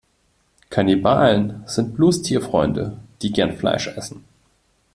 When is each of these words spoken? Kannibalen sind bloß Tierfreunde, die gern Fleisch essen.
Kannibalen 0.71 1.61
sind 1.67 1.93
bloß 1.95 2.23
Tierfreunde, 2.23 2.97
die 3.21 3.31
gern 3.31 3.55
Fleisch 3.55 3.85
essen. 3.87 4.23